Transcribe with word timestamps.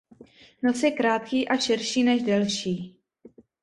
Nos 0.63 0.79
je 0.83 0.91
krátký 0.91 1.47
a 1.47 1.57
širší 1.57 2.03
než 2.03 2.23
delší. 2.23 2.99